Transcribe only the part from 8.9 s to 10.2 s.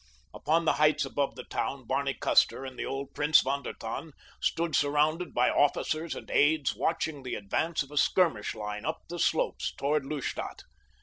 the slopes toward